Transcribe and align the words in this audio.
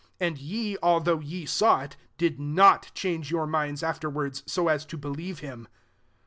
And 0.19 0.39
ye, 0.39 0.77
although 0.81 1.19
ye 1.19 1.45
saw 1.45 1.81
it, 1.81 1.95
did 2.17 2.39
not 2.39 2.89
change 2.95 3.29
your 3.29 3.45
minds 3.45 3.83
afterwards, 3.83 4.41
so 4.47 4.67
as 4.67 4.83
to 4.87 4.97
believe 4.97 5.41
him. 5.41 5.67